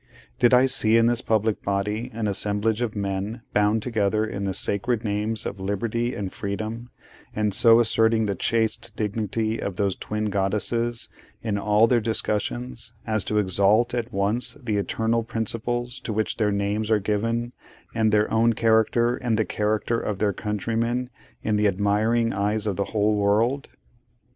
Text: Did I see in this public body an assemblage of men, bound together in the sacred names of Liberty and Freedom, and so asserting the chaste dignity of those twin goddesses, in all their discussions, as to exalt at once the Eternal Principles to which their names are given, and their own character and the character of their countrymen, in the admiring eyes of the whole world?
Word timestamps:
Did 0.39 0.51
I 0.51 0.65
see 0.65 0.97
in 0.97 1.05
this 1.05 1.21
public 1.21 1.61
body 1.61 2.09
an 2.11 2.27
assemblage 2.27 2.81
of 2.81 2.95
men, 2.95 3.43
bound 3.53 3.83
together 3.83 4.25
in 4.25 4.45
the 4.45 4.53
sacred 4.55 5.03
names 5.03 5.45
of 5.45 5.59
Liberty 5.59 6.15
and 6.15 6.33
Freedom, 6.33 6.89
and 7.35 7.53
so 7.53 7.79
asserting 7.79 8.25
the 8.25 8.33
chaste 8.33 8.95
dignity 8.95 9.61
of 9.61 9.75
those 9.75 9.95
twin 9.95 10.31
goddesses, 10.31 11.07
in 11.43 11.59
all 11.59 11.85
their 11.85 12.01
discussions, 12.01 12.93
as 13.05 13.23
to 13.25 13.37
exalt 13.37 13.93
at 13.93 14.11
once 14.11 14.57
the 14.59 14.77
Eternal 14.77 15.21
Principles 15.21 15.99
to 15.99 16.11
which 16.11 16.37
their 16.37 16.51
names 16.51 16.89
are 16.89 16.97
given, 16.99 17.53
and 17.93 18.11
their 18.11 18.27
own 18.33 18.53
character 18.53 19.17
and 19.17 19.37
the 19.37 19.45
character 19.45 19.99
of 19.99 20.17
their 20.17 20.33
countrymen, 20.33 21.11
in 21.43 21.57
the 21.57 21.67
admiring 21.67 22.33
eyes 22.33 22.65
of 22.65 22.75
the 22.75 22.85
whole 22.85 23.13
world? 23.13 23.69